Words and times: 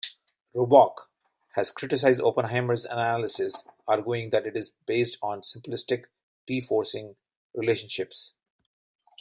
Robock 0.55 1.09
has 1.51 1.71
criticized 1.71 2.19
Oppenheimer's 2.19 2.85
analysis, 2.85 3.63
arguing 3.87 4.31
that 4.31 4.47
it 4.47 4.57
is 4.57 4.71
based 4.87 5.19
on 5.21 5.41
simplistic 5.41 6.05
T-forcing 6.47 7.17
relationships. 7.53 8.33